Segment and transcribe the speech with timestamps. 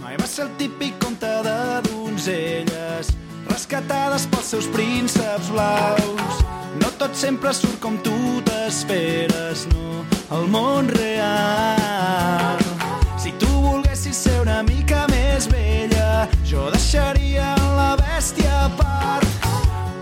[0.00, 1.58] Mai va ser el típic conte de
[1.88, 3.12] donzelles
[3.48, 6.40] rescatades pels seus prínceps blaus.
[6.80, 8.14] No tot sempre surt com tu
[8.48, 10.02] t'esperes, no,
[10.36, 12.58] el món real.
[13.20, 19.48] Si tu volguessis ser una mica més vella, jo deixaria la bèstia a part.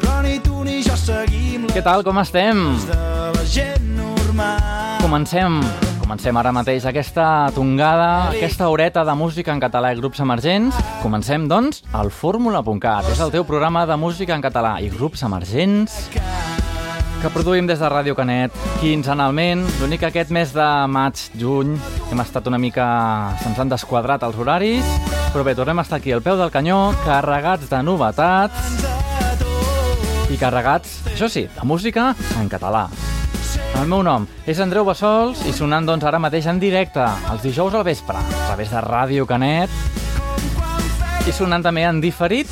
[0.00, 2.64] Però ni tu ni jo seguim Què tal, com estem?
[2.88, 3.00] de
[3.36, 5.00] la gent normal.
[5.04, 5.60] Comencem.
[5.60, 10.76] Comencem ara mateix aquesta tongada, aquesta horeta de música en català i grups emergents.
[11.02, 13.08] Comencem, doncs, al fórmula.cat.
[13.12, 16.10] És el teu programa de música en català i grups emergents
[17.22, 19.62] que produïm des de Ràdio Canet quinzenalment.
[19.80, 21.76] L'únic que aquest mes de maig, juny,
[22.10, 22.84] hem estat una mica...
[23.44, 24.84] se'ns han desquadrat els horaris,
[25.30, 28.84] però bé, tornem a estar aquí al peu del canyó, carregats de novetats
[30.32, 32.88] i carregats, això sí, de música en català.
[33.80, 37.74] El meu nom és Andreu Bassols i sonant doncs ara mateix en directe els dijous
[37.74, 39.72] al vespre a través de Ràdio Canet
[41.26, 42.50] i sonant també en diferit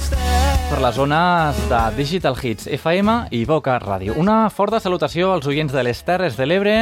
[0.70, 4.14] per les zones de Digital Hits FM i Boca Ràdio.
[4.18, 6.76] Una forta salutació als oients de les Terres de l'Ebre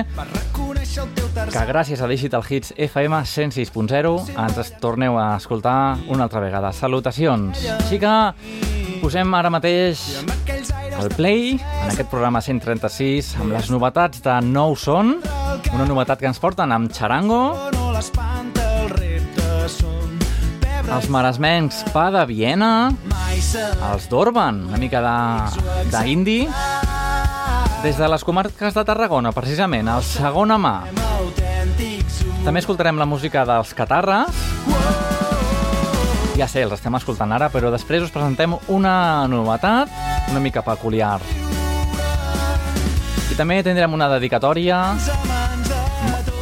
[1.48, 6.72] que gràcies a Digital Hits FM 106.0 ens torneu a escoltar una altra vegada.
[6.72, 7.64] Salutacions.
[7.78, 8.14] Així que
[9.02, 10.04] posem ara mateix
[11.00, 15.14] el Play, en aquest programa 136, amb les novetats de Nou Son,
[15.74, 17.54] una novetat que ens porten amb Charango,
[20.88, 22.90] els maresmencs Pa de Viena,
[23.92, 26.48] els d'Orban, una mica de- d'indie,
[27.82, 30.76] des de les comarques de Tarragona, precisament, el segon a mà.
[32.44, 34.32] També escoltarem la música dels Catarres.
[36.38, 39.88] Ja sé, els estem escoltant ara, però després us presentem una novetat
[40.30, 41.20] una mica peculiar.
[43.28, 44.80] I també tindrem una dedicatòria,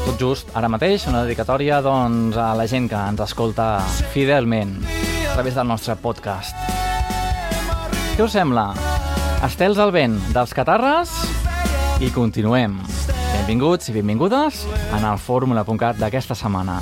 [0.06, 3.80] tot just ara mateix, una dedicatòria doncs, a la gent que ens escolta
[4.14, 4.78] fidelment
[5.30, 6.56] a través del nostre podcast.
[8.16, 8.70] Què us sembla?
[9.44, 11.12] Estels al vent dels Catarres
[12.00, 12.78] i continuem.
[13.34, 14.64] Benvinguts i benvingudes
[14.96, 16.80] en el fórmula.cat d'aquesta setmana.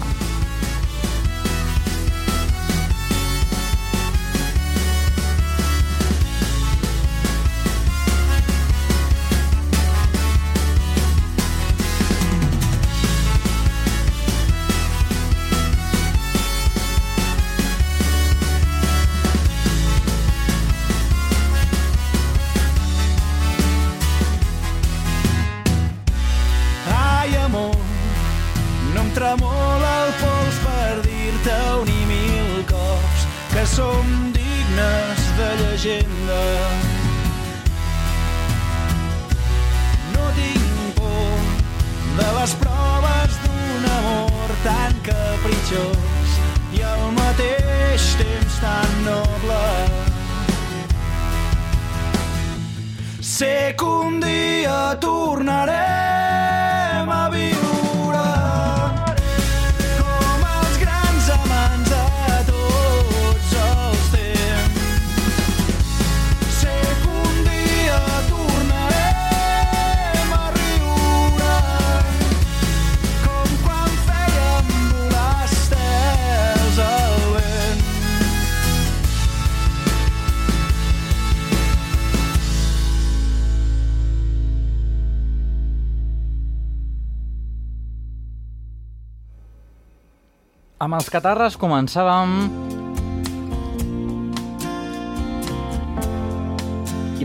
[90.85, 92.33] Amb els Catarres començàvem...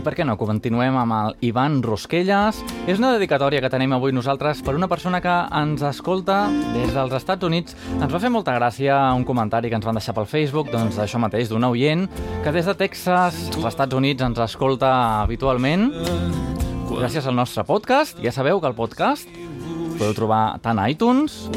[0.00, 0.38] per què no?
[0.40, 2.62] Continuem amb el Ivan Rosquelles.
[2.88, 6.38] És una dedicatòria que tenim avui nosaltres per una persona que ens escolta
[6.72, 7.76] des dels Estats Units.
[7.98, 11.20] Ens va fer molta gràcia un comentari que ens van deixar pel Facebook, doncs d'això
[11.20, 12.06] mateix, d'un oient,
[12.40, 15.90] que des de Texas, als Estats Units, ens escolta habitualment.
[16.94, 18.24] Gràcies al nostre podcast.
[18.24, 19.28] Ja sabeu que el podcast
[20.00, 21.50] podeu trobar tant a iTunes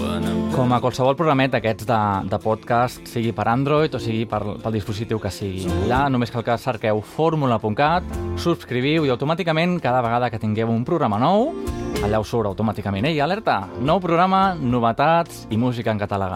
[0.54, 4.76] com a qualsevol programet d'aquests de, de podcast, sigui per Android o sigui per, pel
[4.76, 5.64] dispositiu que sigui.
[5.86, 8.12] Allà només cal que cerqueu fórmula.cat,
[8.44, 11.54] subscriviu i automàticament cada vegada que tingueu un programa nou,
[12.04, 13.08] allà us surt automàticament.
[13.14, 13.64] Ei, alerta!
[13.80, 16.36] Nou programa, novetats i música en català.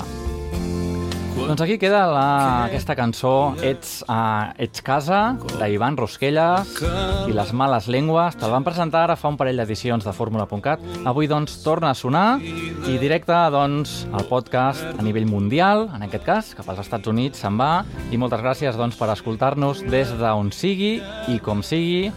[1.38, 2.24] Doncs aquí queda la,
[2.66, 5.20] aquesta cançó Ets, uh, Ets casa,
[5.60, 6.82] d'Ivan Rosquelles
[7.30, 8.36] i Les males llengües.
[8.40, 10.82] Te'l van presentar ara fa un parell d'edicions de Fórmula.cat.
[11.06, 16.26] Avui, doncs, torna a sonar i directe, doncs, al podcast a nivell mundial, en aquest
[16.26, 17.86] cas, cap als Estats Units se'n va.
[18.12, 20.98] I moltes gràcies, doncs, per escoltar-nos des d'on sigui
[21.30, 22.08] i com sigui.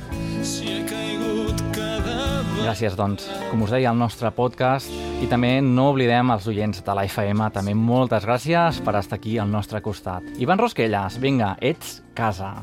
[2.71, 4.93] Gràcies, doncs, com us deia, el nostre podcast
[5.25, 9.41] I també no oblidem els oients de la FM, també moltes gràcies per estar aquí
[9.43, 10.31] al nostre costat.
[10.39, 12.55] Ivan Rosquelles, vinga, ets casa.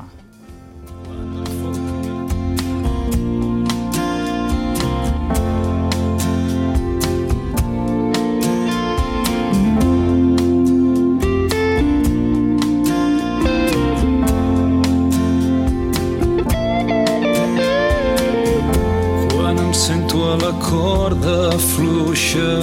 [21.58, 22.62] Fluixa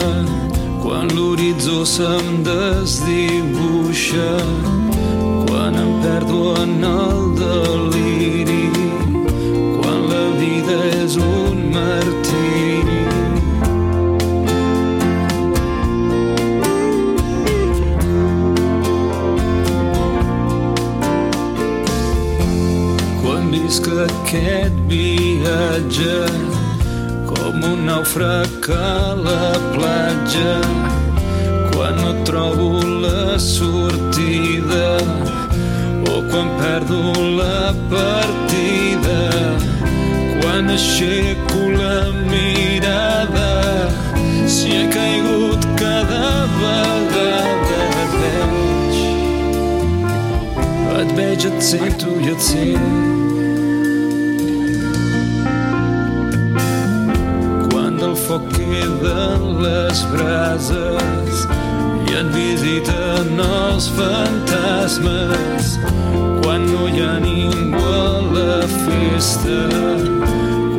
[0.84, 4.31] quan l'horitzó se'm desdibuixa
[5.48, 8.66] quan em perdo en el deliri
[9.78, 13.04] quan la vida és un martiri.
[23.22, 26.45] Quan visc aquest viatge
[27.56, 30.54] com un nàufrag a la platja.
[31.72, 34.98] Quan no trobo la sortida
[36.12, 39.19] o quan perdo la partida.
[40.42, 43.52] Quan aixeco la mirada
[44.48, 48.96] si he caigut cada vegada et veig.
[51.01, 53.25] Et veig, et sento i et sento
[58.36, 61.44] foc queden les brases
[62.08, 65.70] i et visiten els fantasmes.
[66.44, 69.60] Quan no hi ha ningú a la festa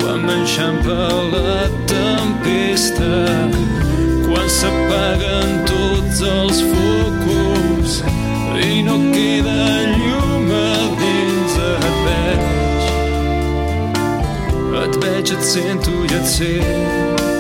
[0.01, 0.99] quan m'enxampa
[1.33, 1.55] la
[1.93, 3.15] tempesta
[4.27, 8.03] quan s'apaguen tots els focus
[8.67, 9.65] i no queda
[9.95, 12.85] llum a dins et veig.
[14.85, 17.37] Et veig, et sento i et sento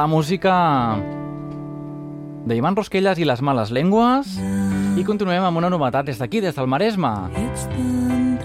[0.00, 0.96] la música
[2.46, 4.32] de Ivan Rosquelles i les males llengües
[4.96, 7.12] i continuem amb una novetat des d'aquí, des del Maresme.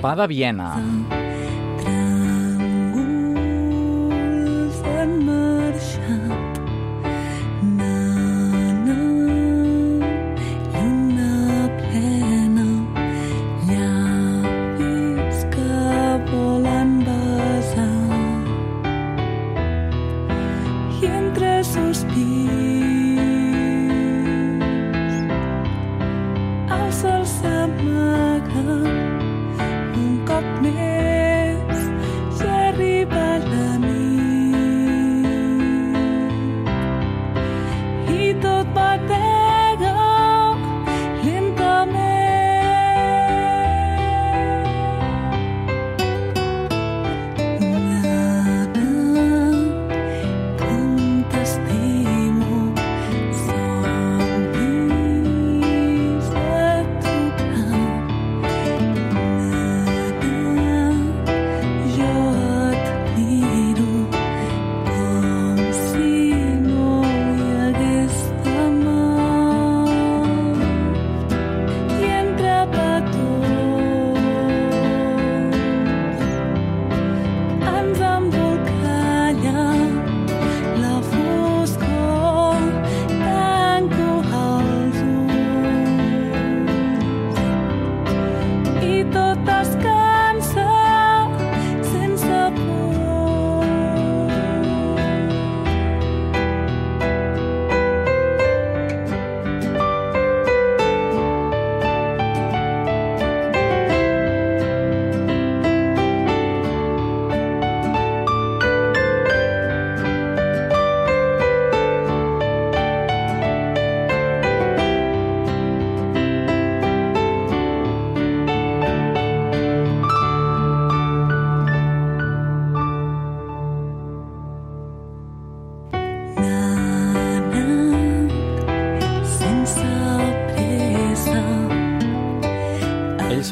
[0.03, 0.73] Pa de Viena.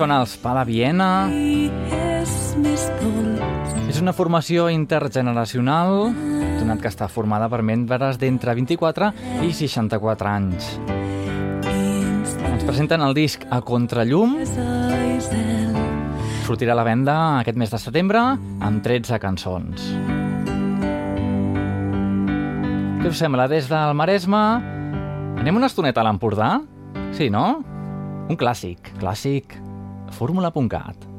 [0.04, 1.10] Són els Pa de Viena.
[3.88, 6.10] És una formació intergeneracional,
[6.60, 9.14] donat que està formada per membres d'entre 24
[9.48, 10.68] i 64 anys.
[11.70, 14.36] Ens presenten el disc A Contrallum.
[16.50, 19.88] Sortirà a la venda aquest mes de setembre amb 13 cançons.
[23.00, 23.48] Què us sembla?
[23.48, 24.46] Des del Maresme
[25.40, 26.58] anem una estoneta a l'Empordà?
[27.16, 27.62] Sí, no?
[28.28, 29.63] Un clàssic, clàssic,
[30.14, 31.13] fórmula.cat.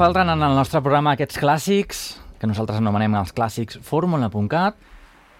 [0.00, 1.98] falten en el nostre programa aquests clàssics,
[2.40, 4.78] que nosaltres anomenem els clàssics fórmula.cat,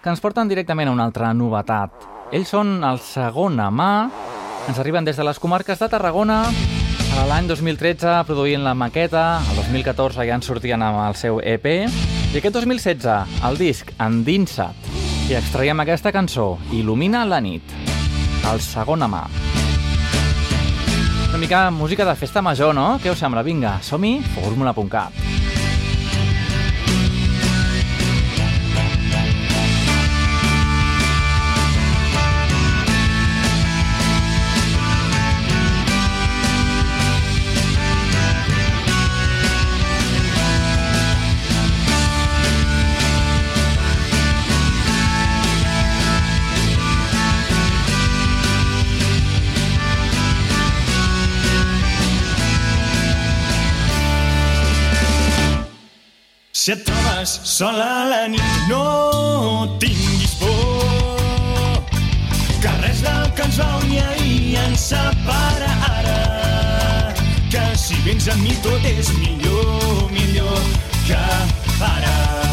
[0.03, 2.05] que ens porten directament a una altra novetat.
[2.29, 3.89] Ells són el segona mà,
[4.69, 6.43] ens arriben des de les comarques de Tarragona,
[7.31, 11.65] l'any 2013 produint la maqueta, el 2014 ja en sortien amb el seu EP,
[12.29, 14.93] i aquest 2016 el disc Endinsa't,
[15.25, 17.73] i extraiem aquesta cançó, Il·lumina la nit,
[18.51, 19.25] el segona mà
[21.41, 22.99] mica música de festa major, no?
[23.01, 23.41] Què us sembla?
[23.41, 25.40] Vinga, som-hi, fórmula.cat.
[56.61, 61.81] Si et trobes sola a la nit, no tinguis por.
[62.61, 66.19] Que res del que ens va unir ahir ens separa ara.
[67.49, 70.71] Que si vens amb mi tot és millor, millor
[71.09, 71.21] que
[71.89, 72.50] ara.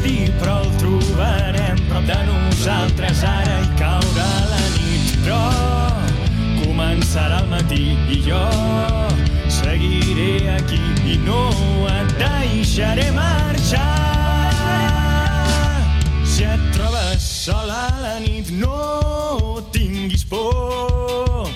[0.00, 5.16] Destí, però el trobarem prop de nosaltres ara i caurà la nit.
[5.24, 5.40] Però
[6.64, 8.40] començarà el matí i jo
[9.48, 11.42] seguiré aquí i no
[11.88, 13.88] et deixaré marxar.
[16.24, 21.50] Si et trobes sola a la nit, no tinguis por.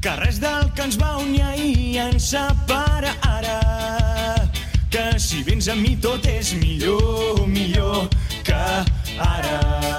[0.00, 3.27] Que res del que ens va unir ahir ens separa ara.
[4.88, 8.08] Que si vens amb mi tot és millor, millor
[8.46, 8.64] que
[9.20, 9.97] ara.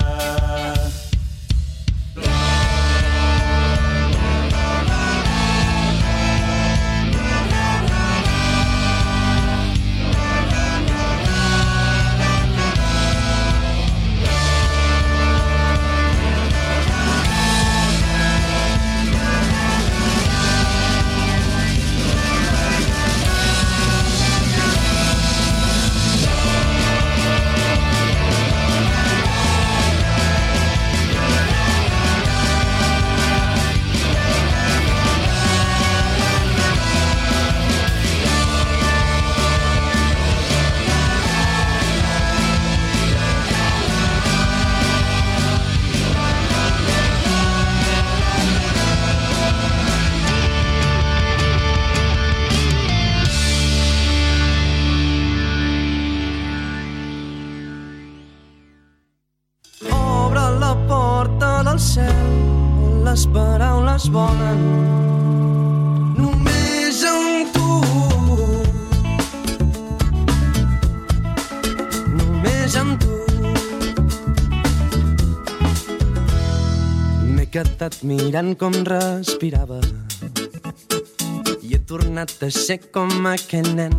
[78.03, 79.79] Mirant com respirava
[81.61, 83.95] i he tornat a ser com aquell nen.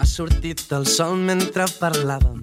[0.00, 2.40] Ha sortit el sol mentre parlàvem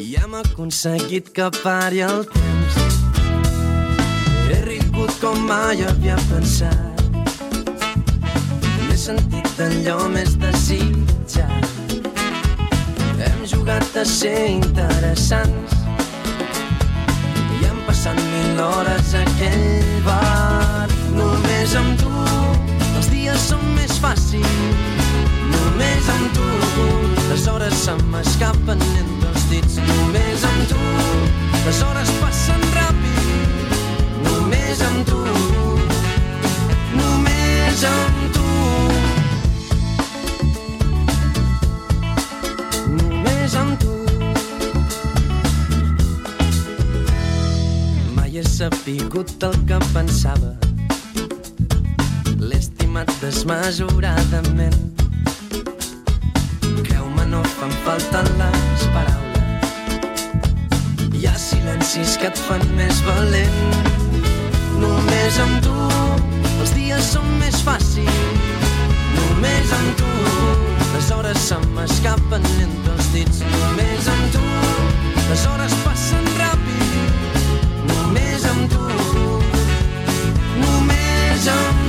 [0.00, 2.78] i hem aconseguit que pari el temps.
[4.50, 7.04] He rigut com mai havia pensat.
[8.86, 11.68] M'he sentit allò més desitjat.
[13.20, 15.69] Hem jugat a ser interessants
[27.80, 29.76] se m'escapen entre els dits.
[29.88, 30.80] Només amb tu
[31.64, 34.02] les hores passen ràpid.
[34.26, 35.20] Només amb tu,
[36.98, 38.50] només amb tu.
[42.98, 43.96] Només amb tu.
[48.18, 50.52] Mai he sapigut el que pensava.
[52.36, 54.89] L'he estimat desmesuradament.
[57.60, 60.22] Fan falta les paraules.
[61.12, 63.58] Hi ha silencis que et fan més valent.
[64.80, 65.74] Només amb tu
[66.54, 68.64] els dies són més fàcils.
[69.18, 70.08] Només amb tu
[70.94, 73.44] les hores se m'escapen entre els dits.
[73.58, 74.46] Només amb tu
[75.28, 77.36] les hores passen ràpid.
[77.92, 78.88] Només amb tu,
[80.64, 81.79] només amb tu.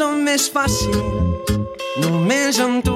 [0.00, 1.50] Són més fàcils.
[2.00, 2.94] Només amb tu,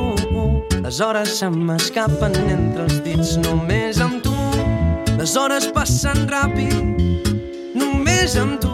[0.80, 3.34] les hores se m'escapen entre els dits.
[3.44, 4.32] Només amb tu,
[5.18, 6.72] les hores passen ràpid.
[7.76, 8.72] Només amb tu,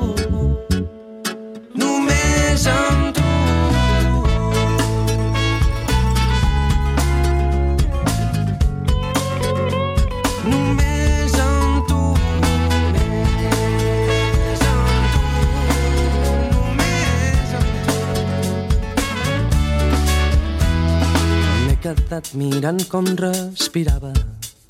[22.21, 24.11] Quedat mirant com respirava.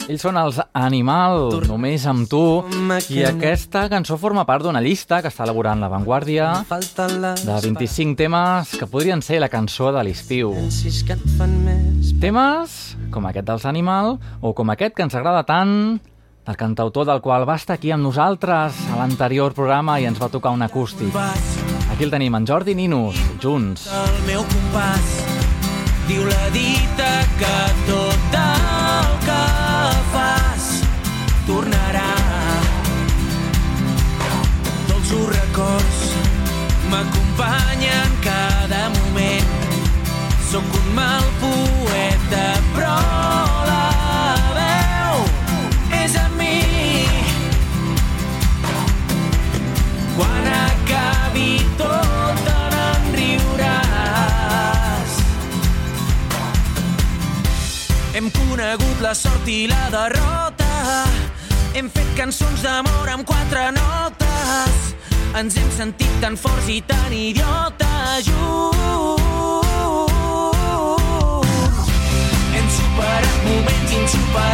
[0.06, 2.62] Ells són els Animal, només amb tu.
[3.10, 8.76] I aquesta cançó forma part d'una llista que està elaborant La Vanguardia de 25 temes
[8.78, 10.54] que podrien ser la cançó de l'estiu.
[12.22, 12.76] Temes
[13.10, 15.74] com aquest dels Animal o com aquest que ens agrada tant
[16.46, 20.30] el cantautor del qual va estar aquí amb nosaltres a l'anterior programa i ens va
[20.30, 21.18] tocar un acústic.
[21.90, 23.90] Aquí el tenim, en Jordi Ninus, junts.
[23.90, 25.29] El meu compàs
[26.10, 29.42] diu la dita que tot el que
[30.10, 30.64] fas
[31.46, 32.08] tornarà.
[34.88, 36.00] Dolços records
[36.90, 39.54] m'acompanyen cada moment.
[40.50, 41.30] Sóc un mal
[58.20, 60.66] Hem conegut la sort i la derrota.
[61.72, 64.92] Hem fet cançons d'amor amb quatre notes.
[65.40, 69.24] Ens hem sentit tan forts i tan idiotes junts.
[72.52, 74.49] Hem superat moments insuperables.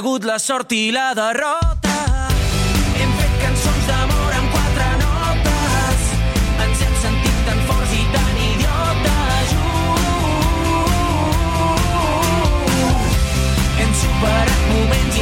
[0.00, 1.96] Hem conegut la sort i la derrota.
[3.88, 6.06] D'amor quatre notes.
[7.02, 8.40] Sentit tan forts i tan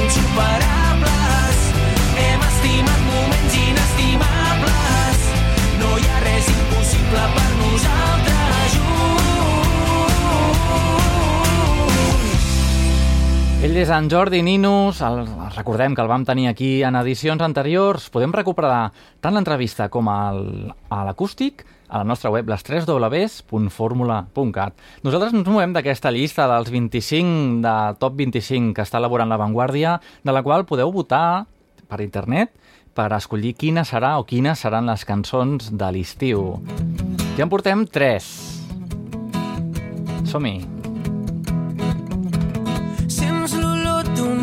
[0.04, 1.58] insuperables.
[2.22, 5.28] Hem estimat moments inestimables.
[5.82, 7.47] No hi ha res impossible per
[13.68, 18.06] Ell és en Jordi Ninus, el, recordem que el vam tenir aquí en edicions anteriors.
[18.08, 24.72] Podem recuperar tant l'entrevista com el, a l'acústic a la nostra web, les 3 www.formula.cat.
[25.04, 29.98] Nosaltres ens movem d'aquesta llista dels 25 de top 25 que està elaborant La Vanguardia,
[30.24, 31.44] de la qual podeu votar
[31.92, 32.56] per internet
[32.96, 36.56] per escollir quina serà o quines seran les cançons de l'estiu.
[37.36, 38.32] Ja en portem 3.
[40.24, 40.77] Som-hi.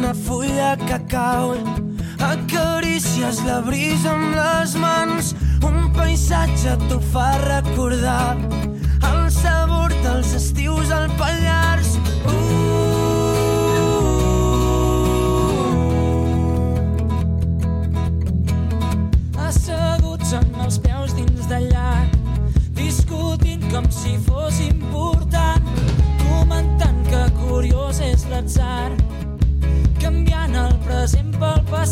[0.06, 1.56] D'una fulla que cau.
[2.20, 5.34] Acarícies la brisa amb les mans.
[5.65, 8.38] Un paisatge t'ho fa recordar.
[9.02, 11.98] El sabor dels estius al Pallars.
[12.28, 12.32] Uh.
[19.48, 22.13] Asseguts amb els peus dins del llac
[22.78, 25.65] Discutint com si fos important
[26.22, 28.94] comentant que curiós és l'atzar
[30.02, 31.85] canviant el present pel passat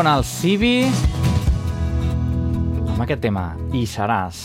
[0.00, 0.86] con Alcibi
[2.88, 4.38] amb aquest tema, i seràs.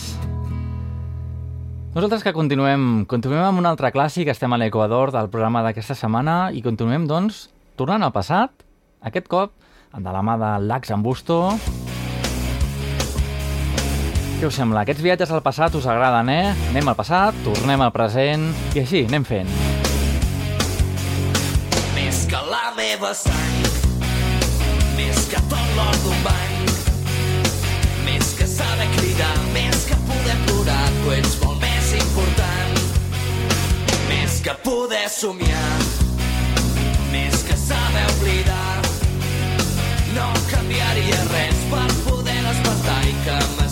[1.94, 6.50] Nosaltres que continuem, continuem amb un altre clàssic, estem a l'Equador del programa d'aquesta setmana
[6.52, 7.46] i continuem, doncs,
[7.80, 8.52] tornant al passat,
[9.00, 9.54] aquest cop
[9.96, 11.38] de la mà de l'Ax Ambusto.
[14.36, 14.84] Què us sembla?
[14.84, 16.52] Aquests viatges al passat us agraden, eh?
[16.74, 19.48] Anem al passat, tornem al present i així anem fent.
[21.96, 23.75] Més que la meva sang
[24.96, 26.54] més que tot l'or d'un bany.
[28.06, 32.80] Més que s'ha de cridar, més que poder plorar, tu ets molt més important.
[34.08, 35.76] Més que poder somiar,
[37.12, 38.74] més que s'ha d'oblidar.
[40.16, 43.65] No canviaria res per poder despertar i que m'agradaria.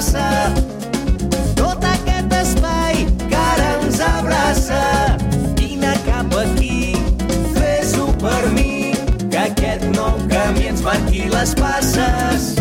[0.00, 0.52] passa.
[1.56, 4.80] tot aquest espai que ara ens abraça.
[5.58, 6.94] Vine cap aquí,
[7.58, 8.94] fes-ho per mi,
[9.28, 12.59] que aquest nou camí ens marqui les passes.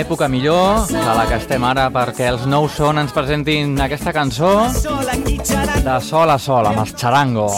[0.00, 4.52] època millor de la que estem ara perquè els nou són ens presentin aquesta cançó
[4.72, 7.48] de sol a sol amb els xarango.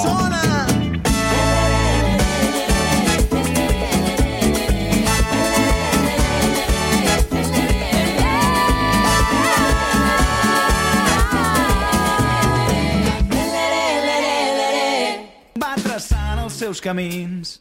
[15.63, 17.57] Va traçant els seus camins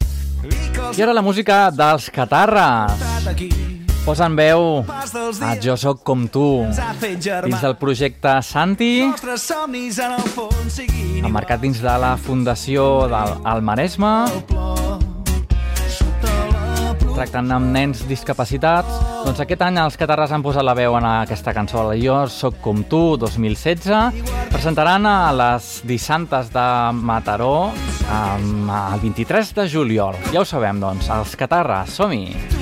[0.96, 3.11] i ara la música dels Catarres.
[4.02, 9.06] Posen veu a Jo sóc com tu dins del projecte Santi.
[11.22, 14.14] Emmarcat dins de la fundació del el Maresme
[17.12, 18.96] tractant amb nens discapacitats.
[19.22, 22.82] Doncs aquest any els catarres han posat la veu en aquesta cançó Jo sóc com
[22.82, 24.18] tu 2016
[24.50, 27.70] presentaran a les dissantes de Mataró
[28.10, 30.18] el 23 de juliol.
[30.32, 32.61] Ja ho sabem doncs, els catarres, som-hi!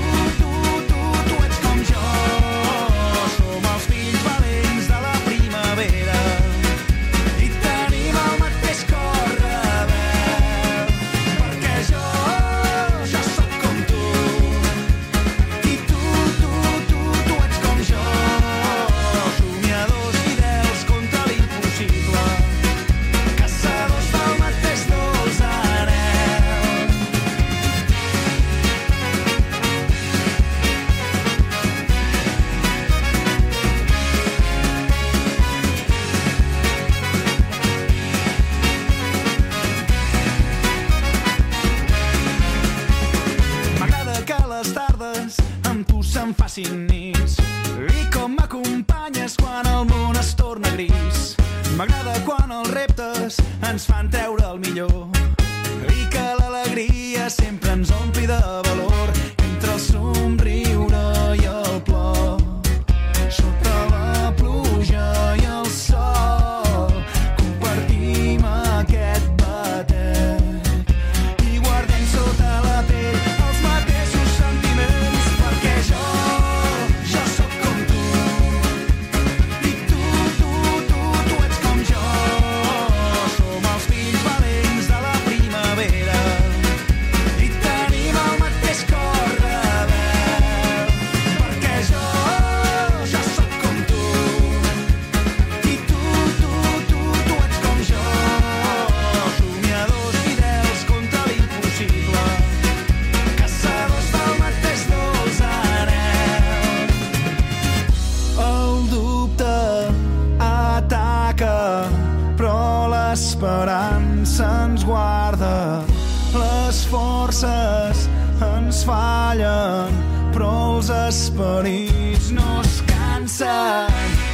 [112.41, 115.85] però l'esperança ens guarda.
[116.33, 118.07] Les forces
[118.41, 120.01] ens fallen,
[120.33, 124.30] però els esperits no es cansen.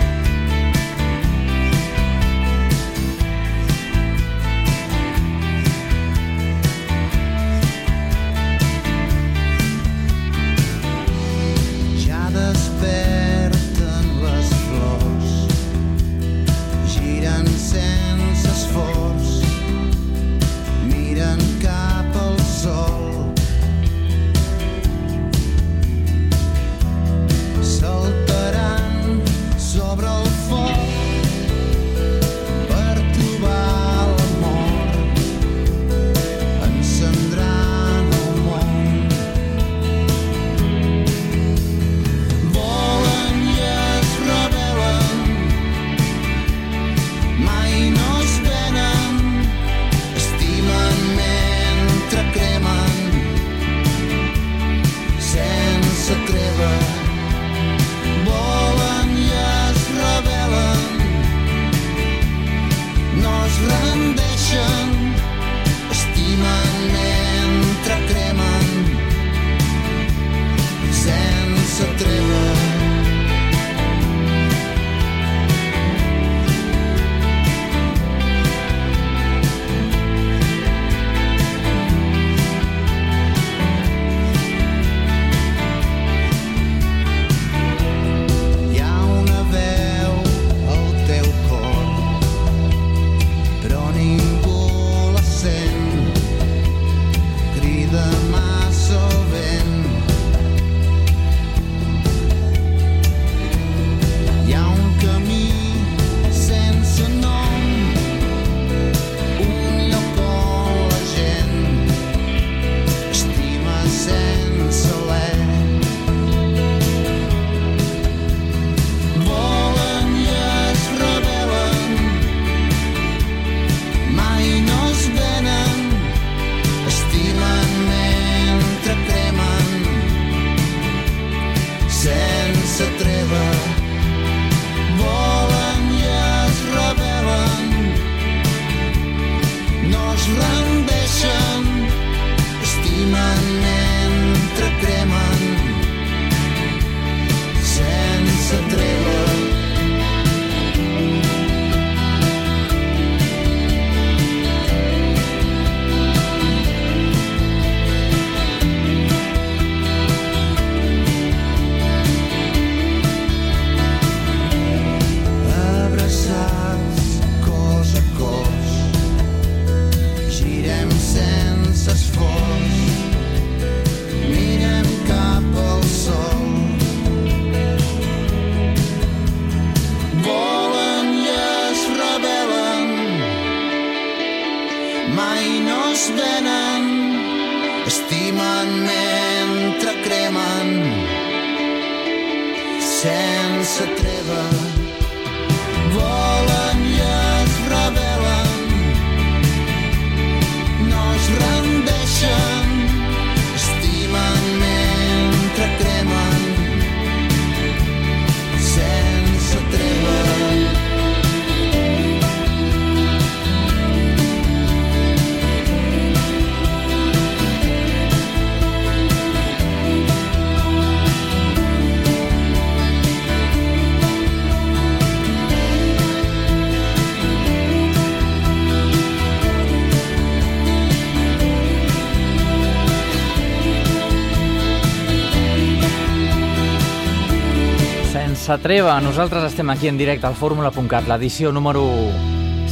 [238.50, 238.96] s'atreva.
[238.98, 241.84] Nosaltres estem aquí en directe al fórmula.cat, l'edició número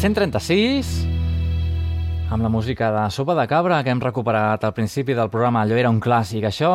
[0.01, 0.87] 136,
[2.33, 5.61] amb la música de Sopa de Cabra que hem recuperat al principi del programa.
[5.61, 6.71] Allò era un clàssic, això,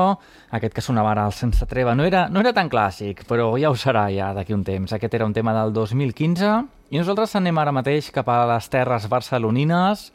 [0.54, 3.72] aquest que sonava ara, el Sense Treva, no era, no era tan clàssic, però ja
[3.72, 4.94] ho serà ja d'aquí un temps.
[4.94, 6.52] Aquest era un tema del 2015
[6.94, 10.12] i nosaltres anem ara mateix cap a les terres barcelonines.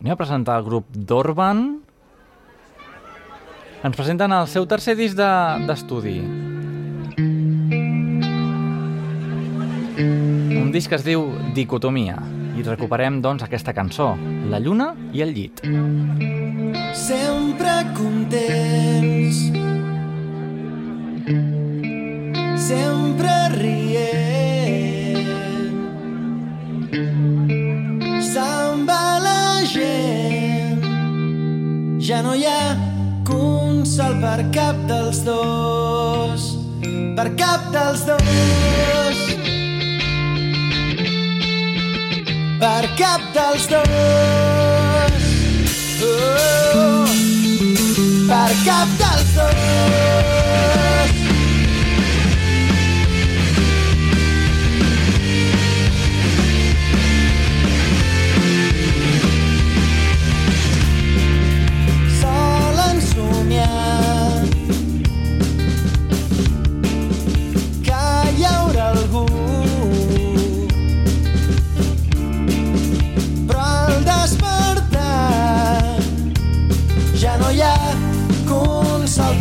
[0.00, 1.62] Anem a presentar el grup d'Orban.
[3.84, 6.18] Ens presenten el seu tercer disc d'estudi.
[6.18, 6.53] De,
[9.98, 12.16] un disc que es diu Dicotomia
[12.54, 14.14] i recuperem doncs aquesta cançó,
[14.50, 15.62] La lluna i el llit.
[16.94, 19.40] Sempre contents.
[22.64, 25.30] Sempre rient.
[28.30, 30.86] Se'n va la gent.
[31.98, 32.76] Ja no hi ha
[33.26, 36.52] consol per cap dels dos.
[37.14, 39.63] Per cap dels dos
[42.60, 43.88] per cap dels dos.
[46.04, 47.04] Oh,
[48.28, 50.93] per cap dels dos.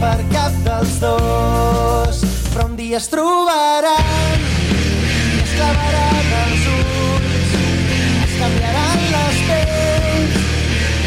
[0.03, 2.17] Per cap dels dos.
[2.51, 4.41] Però un dia es trobaran
[5.35, 7.53] i es clavaran els ulls
[8.25, 10.35] es canviaran les pells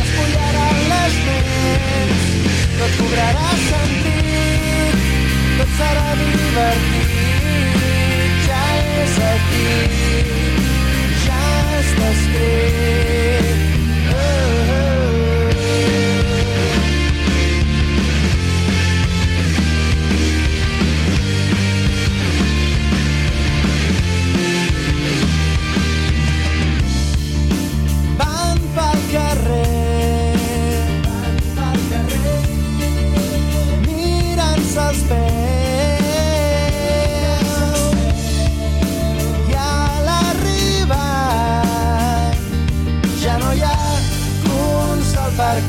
[0.03, 2.25] es pullaran les ments.
[2.79, 5.05] Tot cobrarà sentit
[5.61, 7.79] tot serà divertit.
[8.49, 8.65] Ja
[9.05, 9.71] és aquí
[11.27, 11.47] ja
[11.85, 13.66] està escrit.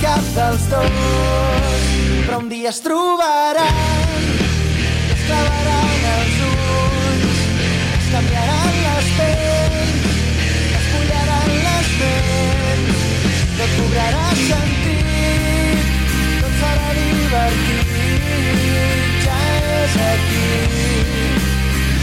[0.02, 1.86] Cap dels dos
[2.26, 4.26] però un dia es trobaran
[5.14, 7.40] es clavaran els ulls
[8.00, 10.06] es canviaran les pells
[10.80, 13.00] es pullaran les ments
[13.62, 15.88] tot cobrarà sentit
[16.44, 17.88] tot serà divertit
[19.26, 19.42] ja
[19.80, 20.54] és aquí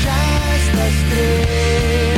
[0.03, 0.19] ja
[0.57, 2.14] està escrit.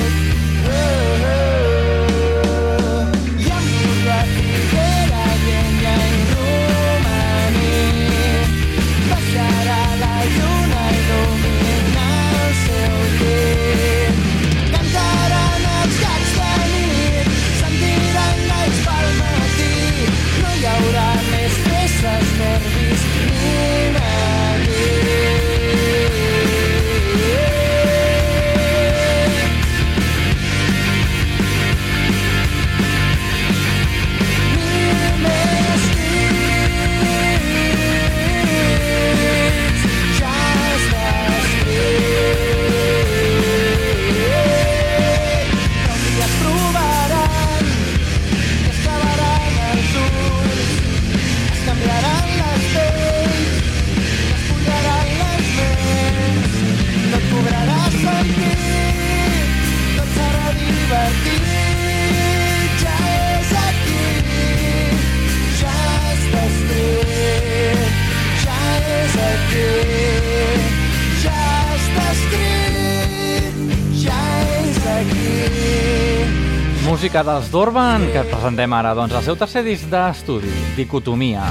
[77.16, 81.46] Música dels Dorban, que presentem ara, doncs, el seu tercer disc d'estudi, Dicotomia.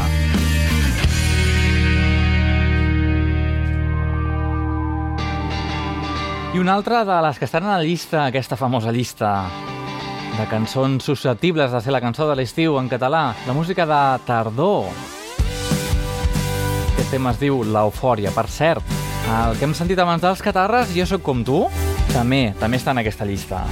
[6.54, 9.32] I una altra de les que estan a la llista, aquesta famosa llista
[10.38, 14.94] de cançons susceptibles de ser la cançó de l'estiu en català, la música de Tardor.
[16.94, 18.30] Aquest tema es diu L'Eufòria.
[18.38, 18.96] Per cert,
[19.42, 21.64] el que hem sentit abans dels catarres, Jo sóc com tu,
[22.14, 23.66] també, també està en aquesta llista.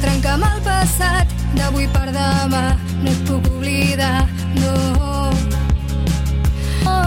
[0.00, 1.26] Fàcil trencar amb el passat
[1.56, 2.76] d'avui per demà.
[3.02, 4.26] No et puc oblidar,
[4.56, 5.30] no.
[6.86, 7.00] Oh.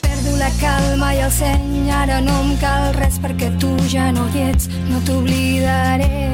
[0.00, 3.52] Perdo la calma i el seny, ara no em cal res perquè
[3.90, 4.68] ja no hi ets.
[4.88, 6.30] No t'oblidaré,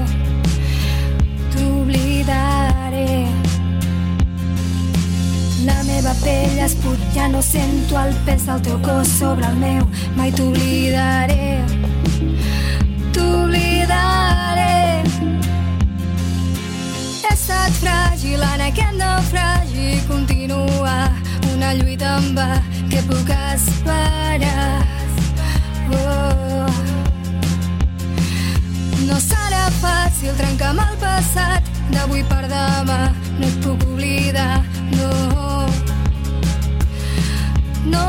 [1.55, 3.25] t'oblidaré.
[5.65, 9.57] La meva pell es put, ja no sento el pes del teu cos sobre el
[9.63, 9.87] meu.
[10.19, 11.63] Mai t'oblidaré,
[13.17, 14.75] t'oblidaré.
[17.23, 20.99] He estat fràgil en aquest naufragi continua
[21.55, 22.51] una lluita en va
[22.91, 24.96] que puc esperar.
[29.67, 32.99] Fàcil trencar amb el passat d'avui per demà.
[33.37, 34.63] No et puc oblidar,
[34.95, 35.11] no.
[37.91, 38.07] No.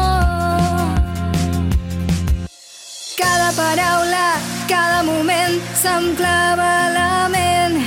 [3.17, 4.27] Cada paraula,
[4.69, 7.81] cada moment se'm clava a la ment.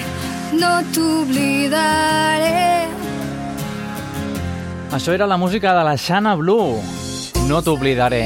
[0.60, 2.88] No t'oblidaré.
[4.90, 6.82] Això era la música de la Xana Blue.
[7.48, 8.24] No t'oblidaré.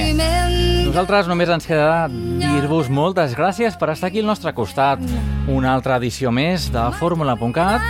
[0.85, 5.01] Nosaltres només ens queda dir-vos moltes gràcies per estar aquí al nostre costat.
[5.45, 7.83] Una altra edició més de Fórmula.cat.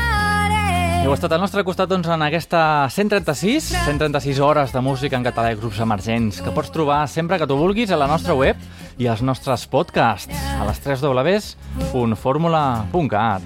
[1.05, 5.52] Heu estat al nostre costat doncs, en aquesta 136, 136 hores de música en català
[5.52, 8.59] i grups emergents que pots trobar sempre que tu vulguis a la nostra web
[8.98, 13.42] i als nostres podcasts a les 3 www.formula.cat.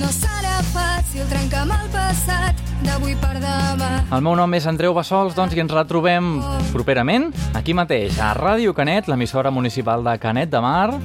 [0.00, 4.02] No serà fàcil trencar amb el passat d'avui per demà.
[4.08, 6.42] El meu nom és Andreu Bassols, doncs, i ens retrobem
[6.74, 10.98] properament aquí mateix, a Ràdio Canet, l'emissora municipal de Canet de Mar,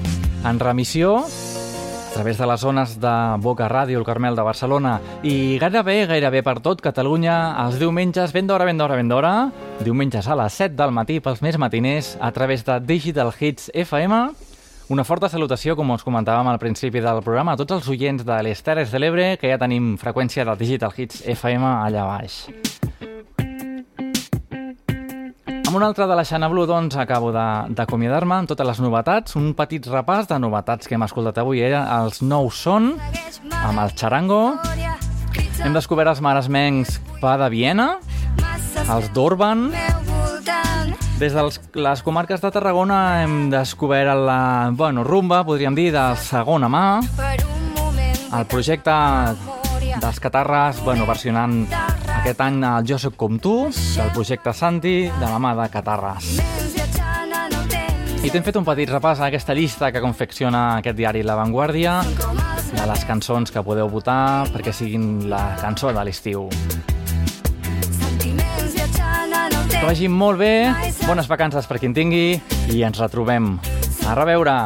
[0.43, 1.23] en remissió
[2.14, 3.11] a través de les zones de
[3.41, 8.45] Boca Ràdio, el Carmel de Barcelona i gairebé, gairebé per tot Catalunya els diumenges, ben
[8.45, 9.32] d'hora, ben d'hora, ben d'hora
[9.82, 14.28] diumenges a les 7 del matí pels més matiners a través de Digital Hits FM
[14.93, 18.38] una forta salutació, com us comentàvem al principi del programa, a tots els oients de
[18.45, 22.43] les Terres de l'Ebre, que ja tenim freqüència de Digital Hits FM allà baix.
[25.74, 29.34] Amb una altra de la Xana Blue, doncs, acabo d'acomiadar-me amb totes les novetats.
[29.39, 32.91] Un petit repàs de novetats que hem escoltat avui era els nous són,
[33.57, 34.59] amb el Charango.
[35.65, 37.88] Hem descobert els maresmencs Pa de Viena,
[38.84, 39.71] els d'Orban.
[41.17, 41.47] Des de
[41.88, 46.86] les comarques de Tarragona hem descobert la bueno, rumba, podríem dir, de segona mà.
[48.30, 48.93] El projecte
[49.97, 51.63] dels Catarres, bueno, versionant
[52.24, 56.30] aquest any el Jo soc com tu, del projecte Santi, de la mà de Catarres.
[58.24, 61.97] I t'hem fet un petit repàs a aquesta llista que confecciona aquest diari La Vanguardia
[62.05, 66.47] de les cançons que podeu votar perquè siguin la cançó de l'estiu.
[69.67, 70.55] Que vagi molt bé,
[71.03, 72.39] bones vacances per qui en tingui
[72.71, 73.57] i ens retrobem.
[74.07, 74.57] A reveure!